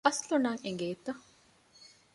އަސްލު 0.07 0.35
ނަން 0.45 0.61
އެނގޭތަ؟ 0.65 1.11